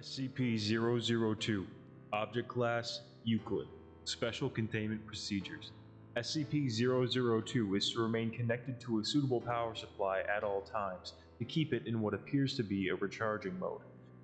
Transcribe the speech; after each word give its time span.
SCP-002 0.00 1.66
Object 2.12 2.48
Class 2.48 3.00
Euclid 3.24 3.66
Special 4.04 4.48
Containment 4.48 5.04
Procedures 5.04 5.72
SCP-002 6.16 7.76
is 7.76 7.92
to 7.92 8.02
remain 8.02 8.30
connected 8.30 8.80
to 8.80 9.00
a 9.00 9.04
suitable 9.04 9.40
power 9.40 9.74
supply 9.74 10.20
at 10.20 10.44
all 10.44 10.60
times 10.60 11.14
to 11.40 11.44
keep 11.44 11.72
it 11.72 11.86
in 11.86 12.00
what 12.00 12.14
appears 12.14 12.56
to 12.56 12.62
be 12.62 12.88
a 12.88 12.94
recharging 12.94 13.58
mode. 13.58 13.80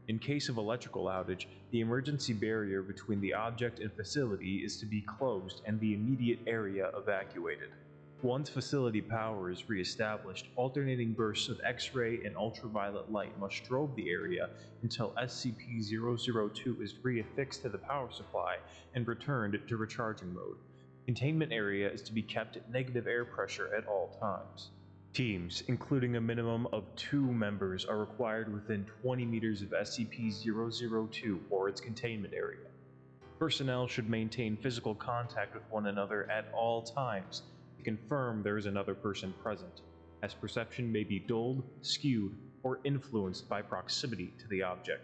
In 0.07 0.21
case 0.21 0.49
of 0.49 0.59
electrical 0.59 1.07
outage, 1.07 1.47
the 1.73 1.81
emergency 1.81 2.35
barrier 2.35 2.81
between 2.81 3.21
the 3.21 3.35
object 3.35 3.81
and 3.81 3.93
facility 3.93 4.59
is 4.59 4.77
to 4.79 4.87
be 4.87 5.01
closed 5.01 5.63
and 5.67 5.81
the 5.81 5.95
immediate 5.95 6.39
area 6.47 6.93
evacuated. 6.97 7.71
Once 8.25 8.49
facility 8.49 9.03
power 9.03 9.51
is 9.51 9.69
re-established, 9.69 10.49
alternating 10.57 11.13
bursts 11.13 11.51
of 11.51 11.61
X-ray 11.63 12.25
and 12.25 12.35
ultraviolet 12.39 13.13
light 13.13 13.39
must 13.39 13.63
strobe 13.63 13.95
the 13.97 14.09
area 14.09 14.49
until 14.81 15.13
SCP-002 15.23 16.83
is 16.83 16.95
re-affixed 17.03 17.61
to 17.61 17.69
the 17.69 17.77
power 17.77 18.11
supply 18.11 18.57
and 18.95 19.07
returned 19.07 19.61
to 19.69 19.77
recharging 19.77 20.33
mode. 20.33 20.57
Containment 21.05 21.53
area 21.53 21.87
is 21.87 22.01
to 22.01 22.15
be 22.15 22.23
kept 22.23 22.57
at 22.57 22.71
negative 22.71 23.07
air 23.07 23.27
pressure 23.27 23.69
at 23.77 23.87
all 23.87 24.17
times. 24.19 24.71
Teams, 25.13 25.63
including 25.69 26.17
a 26.17 26.21
minimum 26.21 26.67
of 26.73 26.85
two 26.97 27.31
members, 27.31 27.85
are 27.85 27.99
required 27.99 28.51
within 28.51 28.87
20 29.03 29.27
meters 29.27 29.61
of 29.61 29.69
SCP-002 29.69 31.41
or 31.51 31.69
its 31.69 31.79
containment 31.79 32.33
area. 32.33 32.69
Personnel 33.39 33.87
should 33.87 34.09
maintain 34.09 34.57
physical 34.57 34.95
contact 34.95 35.53
with 35.53 35.65
one 35.69 35.89
another 35.89 36.27
at 36.31 36.47
all 36.55 36.81
times 36.81 37.43
confirm 37.85 38.43
there 38.43 38.57
is 38.57 38.67
another 38.67 38.95
person 38.95 39.35
present, 39.43 39.83
as 40.23 40.35
perception 40.35 40.91
may 40.91 41.05
be 41.05 41.19
dulled, 41.19 41.63
skewed, 41.83 42.35
or 42.63 42.81
influenced 42.85 43.49
by 43.49 43.63
proximity 43.63 44.33
to 44.39 44.49
the 44.49 44.63
object. 44.63 45.03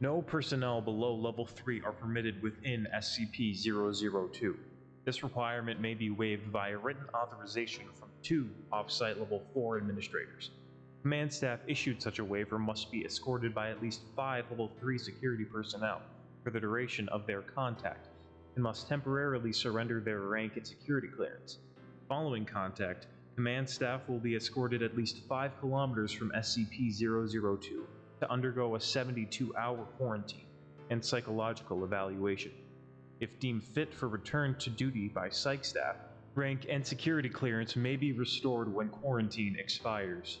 No 0.00 0.22
personnel 0.22 0.80
below 0.80 1.14
level 1.14 1.44
3 1.44 1.82
are 1.82 1.92
permitted 1.92 2.40
within 2.42 2.86
SCP-002. 2.94 4.56
This 5.04 5.22
requirement 5.22 5.80
may 5.80 5.94
be 5.94 6.10
waived 6.10 6.46
via 6.46 6.78
written 6.78 7.04
authorization 7.14 7.84
from 7.98 8.08
two 8.22 8.48
off-site 8.72 9.18
level 9.18 9.42
4 9.52 9.76
administrators. 9.76 10.50
Command 11.02 11.32
staff 11.32 11.60
issued 11.66 12.00
such 12.00 12.18
a 12.18 12.24
waiver 12.24 12.58
must 12.58 12.90
be 12.92 13.04
escorted 13.04 13.54
by 13.54 13.70
at 13.70 13.82
least 13.82 14.02
five 14.14 14.44
level 14.50 14.70
3 14.78 14.98
security 14.98 15.44
personnel 15.44 16.00
for 16.44 16.50
the 16.50 16.60
duration 16.60 17.08
of 17.08 17.26
their 17.26 17.42
contact, 17.42 18.08
and 18.54 18.64
must 18.64 18.88
temporarily 18.88 19.52
surrender 19.52 20.00
their 20.00 20.20
rank 20.20 20.56
and 20.56 20.66
security 20.66 21.08
clearance. 21.08 21.58
Following 22.10 22.44
contact, 22.44 23.06
command 23.36 23.70
staff 23.70 24.08
will 24.08 24.18
be 24.18 24.34
escorted 24.34 24.82
at 24.82 24.96
least 24.96 25.20
5 25.28 25.60
kilometers 25.60 26.10
from 26.10 26.32
SCP-002 26.32 27.62
to 28.18 28.28
undergo 28.28 28.74
a 28.74 28.80
72-hour 28.80 29.84
quarantine 29.96 30.48
and 30.90 31.04
psychological 31.04 31.84
evaluation. 31.84 32.50
If 33.20 33.38
deemed 33.38 33.62
fit 33.62 33.94
for 33.94 34.08
return 34.08 34.56
to 34.58 34.70
duty 34.70 35.06
by 35.06 35.28
psych 35.28 35.64
staff, 35.64 35.94
rank 36.34 36.66
and 36.68 36.84
security 36.84 37.28
clearance 37.28 37.76
may 37.76 37.94
be 37.94 38.10
restored 38.10 38.74
when 38.74 38.88
quarantine 38.88 39.54
expires. 39.56 40.40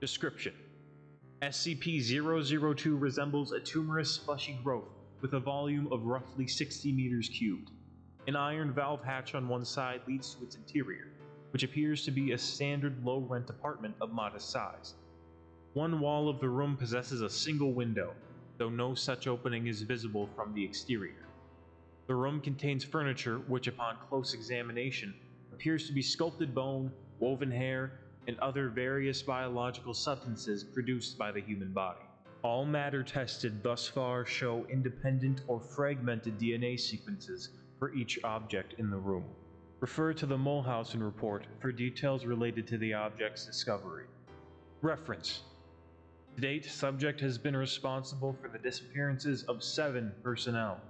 Description 0.00 0.54
SCP-002 1.42 2.98
resembles 2.98 3.52
a 3.52 3.60
tumorous 3.60 4.16
fleshy 4.16 4.58
growth 4.64 4.88
with 5.20 5.34
a 5.34 5.40
volume 5.40 5.92
of 5.92 6.06
roughly 6.06 6.48
60 6.48 6.90
meters 6.92 7.28
cubed. 7.28 7.70
An 8.28 8.36
iron 8.36 8.74
valve 8.74 9.02
hatch 9.02 9.34
on 9.34 9.48
one 9.48 9.64
side 9.64 10.02
leads 10.06 10.34
to 10.34 10.44
its 10.44 10.54
interior, 10.54 11.08
which 11.50 11.62
appears 11.62 12.04
to 12.04 12.10
be 12.10 12.32
a 12.32 12.38
standard 12.38 13.02
low-rent 13.02 13.48
apartment 13.48 13.94
of 14.02 14.12
modest 14.12 14.50
size. 14.50 14.96
One 15.72 15.98
wall 15.98 16.28
of 16.28 16.38
the 16.38 16.50
room 16.50 16.76
possesses 16.76 17.22
a 17.22 17.30
single 17.30 17.72
window, 17.72 18.12
though 18.58 18.68
no 18.68 18.94
such 18.94 19.26
opening 19.26 19.66
is 19.66 19.80
visible 19.80 20.28
from 20.36 20.52
the 20.52 20.62
exterior. 20.62 21.24
The 22.06 22.16
room 22.16 22.42
contains 22.42 22.84
furniture 22.84 23.38
which, 23.48 23.66
upon 23.66 23.96
close 24.10 24.34
examination, 24.34 25.14
appears 25.50 25.86
to 25.86 25.94
be 25.94 26.02
sculpted 26.02 26.54
bone, 26.54 26.92
woven 27.20 27.50
hair, 27.50 27.92
and 28.26 28.38
other 28.40 28.68
various 28.68 29.22
biological 29.22 29.94
substances 29.94 30.64
produced 30.64 31.16
by 31.16 31.32
the 31.32 31.40
human 31.40 31.72
body. 31.72 32.04
All 32.42 32.66
matter 32.66 33.02
tested 33.02 33.62
thus 33.62 33.88
far 33.88 34.26
show 34.26 34.66
independent 34.68 35.40
or 35.46 35.62
fragmented 35.62 36.38
DNA 36.38 36.78
sequences 36.78 37.52
for 37.78 37.92
each 37.94 38.18
object 38.24 38.74
in 38.78 38.90
the 38.90 38.96
room. 38.96 39.24
Refer 39.80 40.12
to 40.14 40.26
the 40.26 40.36
Mulhausen 40.36 41.02
report 41.02 41.46
for 41.60 41.70
details 41.70 42.24
related 42.24 42.66
to 42.66 42.78
the 42.78 42.94
object's 42.94 43.46
discovery. 43.46 44.06
Reference 44.82 45.42
To 46.34 46.40
date, 46.40 46.64
subject 46.64 47.20
has 47.20 47.38
been 47.38 47.56
responsible 47.56 48.36
for 48.40 48.48
the 48.48 48.58
disappearances 48.58 49.44
of 49.44 49.62
seven 49.62 50.12
personnel. 50.22 50.80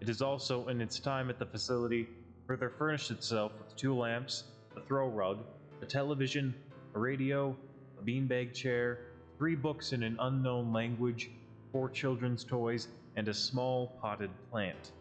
It 0.00 0.08
has 0.08 0.22
also, 0.22 0.68
in 0.68 0.80
its 0.80 0.98
time 0.98 1.30
at 1.30 1.38
the 1.38 1.46
facility, 1.46 2.08
further 2.46 2.70
furnished 2.70 3.10
itself 3.10 3.52
with 3.58 3.76
two 3.76 3.94
lamps, 3.94 4.44
a 4.76 4.80
throw 4.80 5.08
rug, 5.08 5.38
a 5.82 5.86
television, 5.86 6.54
a 6.94 6.98
radio, 6.98 7.56
a 7.98 8.02
beanbag 8.02 8.52
chair, 8.52 8.98
three 9.38 9.54
books 9.54 9.92
in 9.92 10.02
an 10.02 10.16
unknown 10.20 10.72
language, 10.72 11.30
four 11.72 11.88
children's 11.88 12.44
toys, 12.44 12.88
and 13.16 13.28
a 13.28 13.34
small 13.34 13.98
potted 14.00 14.30
plant. 14.50 14.92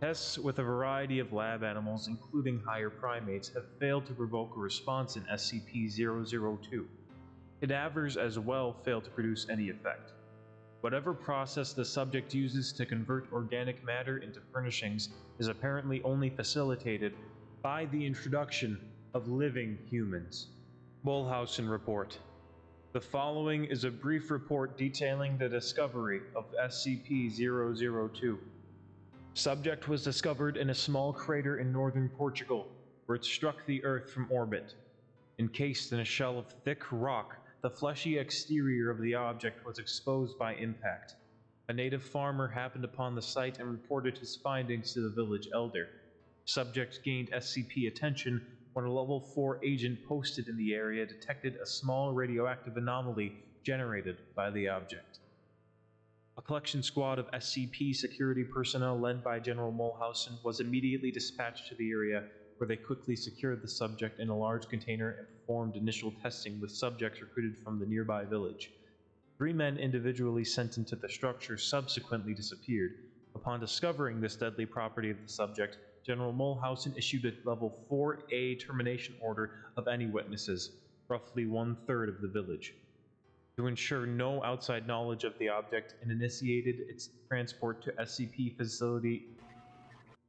Tests 0.00 0.38
with 0.38 0.58
a 0.58 0.62
variety 0.62 1.20
of 1.20 1.32
lab 1.32 1.64
animals, 1.64 2.06
including 2.06 2.62
higher 2.66 2.90
primates, 2.90 3.48
have 3.54 3.64
failed 3.80 4.04
to 4.04 4.12
provoke 4.12 4.54
a 4.54 4.60
response 4.60 5.16
in 5.16 5.22
SCP-002. 5.22 6.84
Cadavers 7.60 8.18
as 8.18 8.38
well 8.38 8.74
fail 8.84 9.00
to 9.00 9.08
produce 9.08 9.48
any 9.48 9.70
effect. 9.70 10.12
Whatever 10.82 11.14
process 11.14 11.72
the 11.72 11.84
subject 11.84 12.34
uses 12.34 12.74
to 12.74 12.84
convert 12.84 13.32
organic 13.32 13.82
matter 13.82 14.18
into 14.18 14.40
furnishings 14.52 15.08
is 15.38 15.48
apparently 15.48 16.02
only 16.02 16.28
facilitated 16.28 17.14
by 17.62 17.86
the 17.86 18.04
introduction 18.04 18.78
of 19.14 19.28
living 19.28 19.78
humans. 19.88 20.48
Mulhausen 21.06 21.70
Report 21.70 22.18
The 22.92 23.00
following 23.00 23.64
is 23.64 23.84
a 23.84 23.90
brief 23.90 24.30
report 24.30 24.76
detailing 24.76 25.38
the 25.38 25.48
discovery 25.48 26.20
of 26.36 26.44
SCP-002. 26.62 28.38
Subject 29.36 29.86
was 29.86 30.02
discovered 30.02 30.56
in 30.56 30.70
a 30.70 30.74
small 30.74 31.12
crater 31.12 31.58
in 31.58 31.70
northern 31.70 32.08
Portugal, 32.08 32.66
where 33.04 33.16
it 33.16 33.24
struck 33.24 33.66
the 33.66 33.84
Earth 33.84 34.10
from 34.10 34.32
orbit. 34.32 34.74
Encased 35.38 35.92
in 35.92 36.00
a 36.00 36.06
shell 36.06 36.38
of 36.38 36.46
thick 36.64 36.82
rock, 36.90 37.36
the 37.60 37.68
fleshy 37.68 38.16
exterior 38.16 38.88
of 38.90 38.98
the 39.02 39.14
object 39.14 39.62
was 39.66 39.78
exposed 39.78 40.38
by 40.38 40.54
impact. 40.54 41.16
A 41.68 41.74
native 41.74 42.02
farmer 42.02 42.48
happened 42.48 42.86
upon 42.86 43.14
the 43.14 43.20
site 43.20 43.58
and 43.58 43.70
reported 43.70 44.16
his 44.16 44.36
findings 44.42 44.94
to 44.94 45.02
the 45.02 45.14
village 45.14 45.48
elder. 45.52 45.90
Subject 46.46 46.98
gained 47.04 47.30
SCP 47.30 47.88
attention 47.88 48.40
when 48.72 48.86
a 48.86 48.90
level 48.90 49.20
4 49.20 49.58
agent 49.62 49.98
posted 50.08 50.48
in 50.48 50.56
the 50.56 50.72
area 50.72 51.04
detected 51.04 51.56
a 51.62 51.66
small 51.66 52.14
radioactive 52.14 52.78
anomaly 52.78 53.34
generated 53.62 54.16
by 54.34 54.50
the 54.50 54.68
object. 54.68 55.18
A 56.38 56.42
collection 56.42 56.82
squad 56.82 57.18
of 57.18 57.30
SCP 57.30 57.96
security 57.96 58.44
personnel 58.44 59.00
led 59.00 59.24
by 59.24 59.40
General 59.40 59.72
Mulhausen 59.72 60.38
was 60.44 60.60
immediately 60.60 61.10
dispatched 61.10 61.66
to 61.68 61.74
the 61.76 61.90
area 61.90 62.24
where 62.58 62.68
they 62.68 62.76
quickly 62.76 63.16
secured 63.16 63.62
the 63.62 63.68
subject 63.68 64.20
in 64.20 64.28
a 64.28 64.36
large 64.36 64.68
container 64.68 65.16
and 65.18 65.26
performed 65.40 65.76
initial 65.76 66.12
testing 66.22 66.60
with 66.60 66.70
subjects 66.70 67.22
recruited 67.22 67.56
from 67.64 67.78
the 67.78 67.86
nearby 67.86 68.26
village. 68.26 68.70
Three 69.38 69.54
men 69.54 69.78
individually 69.78 70.44
sent 70.44 70.76
into 70.76 70.94
the 70.94 71.08
structure 71.08 71.56
subsequently 71.56 72.34
disappeared. 72.34 72.92
Upon 73.34 73.58
discovering 73.58 74.20
this 74.20 74.36
deadly 74.36 74.66
property 74.66 75.10
of 75.10 75.22
the 75.22 75.28
subject, 75.28 75.78
General 76.04 76.34
Mulhausen 76.34 76.94
issued 76.98 77.24
a 77.24 77.32
level 77.48 77.86
4A 77.90 78.60
termination 78.60 79.14
order 79.22 79.52
of 79.78 79.88
any 79.88 80.06
witnesses, 80.06 80.70
roughly 81.08 81.46
one 81.46 81.78
third 81.86 82.10
of 82.10 82.20
the 82.20 82.28
village. 82.28 82.74
To 83.58 83.66
ensure 83.66 84.06
no 84.06 84.42
outside 84.44 84.86
knowledge 84.86 85.24
of 85.24 85.38
the 85.38 85.48
object 85.48 85.94
and 86.02 86.10
initiated 86.10 86.76
its 86.88 87.08
transport 87.28 87.82
to 87.84 87.92
SCP 87.92 88.56
facility 88.56 89.26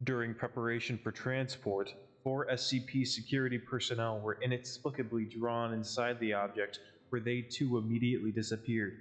during 0.03 0.33
preparation 0.33 0.97
for 0.97 1.11
transport, 1.11 1.93
Four 2.27 2.47
SCP 2.47 3.07
security 3.07 3.57
personnel 3.57 4.19
were 4.19 4.37
inexplicably 4.43 5.23
drawn 5.25 5.73
inside 5.73 6.19
the 6.19 6.33
object, 6.33 6.77
where 7.07 7.21
they 7.21 7.41
too 7.41 7.77
immediately 7.77 8.33
disappeared. 8.33 8.97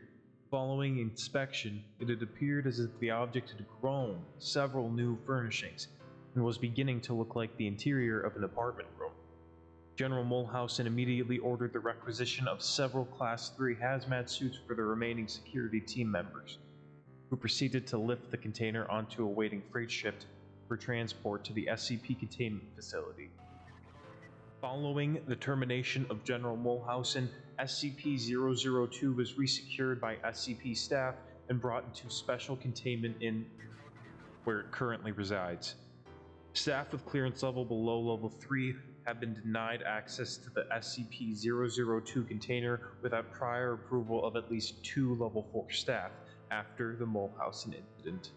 Following 0.49 0.99
inspection, 1.00 1.82
it 1.99 2.08
had 2.08 2.22
appeared 2.22 2.69
as 2.69 2.79
if 2.79 2.96
the 3.00 3.11
object 3.11 3.50
had 3.50 3.67
grown 3.81 4.25
several 4.38 4.93
new 4.93 5.19
furnishings 5.26 5.88
and 6.37 6.44
was 6.44 6.56
beginning 6.56 7.00
to 7.00 7.14
look 7.14 7.34
like 7.34 7.56
the 7.56 7.67
interior 7.67 8.20
of 8.20 8.37
an 8.37 8.44
apartment 8.44 8.88
room. 8.96 9.11
General 9.96 10.25
Mulhausen 10.25 10.87
immediately 10.87 11.38
ordered 11.38 11.72
the 11.72 11.81
requisition 11.81 12.46
of 12.46 12.62
several 12.62 13.06
Class 13.06 13.52
3 13.56 13.76
hazmat 13.76 14.28
suits 14.28 14.58
for 14.66 14.76
the 14.76 14.82
remaining 14.82 15.26
security 15.26 15.81
team 15.81 16.10
members, 16.10 16.58
who 17.31 17.37
proceeded 17.37 17.87
to 17.87 17.96
lift 17.96 18.31
the 18.31 18.37
container 18.37 18.87
onto 18.90 19.25
a 19.25 19.28
waiting 19.28 19.62
freight 19.72 19.90
ship 19.90 20.22
for 20.69 20.76
transport 20.76 21.46
to 21.46 21.54
the 21.54 21.66
SCP 21.72 22.19
containment 22.19 22.64
facility. 22.75 23.31
Following 24.60 25.22
the 25.26 25.37
termination 25.37 26.06
of 26.10 26.25
General 26.25 26.58
Mulhausen, 26.58 27.31
SCP-002 27.58 29.16
was 29.16 29.34
resecured 29.34 29.98
by 29.98 30.16
SCP 30.16 30.76
staff 30.76 31.14
and 31.48 31.58
brought 31.58 31.84
into 31.84 32.10
special 32.10 32.56
containment 32.56 33.16
in 33.22 33.46
where 34.44 34.60
it 34.60 34.72
currently 34.72 35.12
resides. 35.12 35.75
Staff 36.56 36.93
with 36.93 37.05
clearance 37.05 37.43
level 37.43 37.67
below 37.67 38.00
level 38.00 38.31
3 38.31 38.75
have 39.05 39.20
been 39.20 39.35
denied 39.35 39.82
access 39.87 40.38
to 40.38 40.50
the 40.55 40.64
SCP-002 40.75 42.26
container 42.26 42.81
without 43.03 43.31
prior 43.31 43.75
approval 43.75 44.25
of 44.25 44.37
at 44.37 44.50
least 44.50 44.82
two 44.82 45.14
level 45.17 45.47
4 45.53 45.70
staff 45.70 46.12
after 46.50 46.97
the 46.97 47.05
Mulhausen 47.05 47.75
incident. 47.75 48.32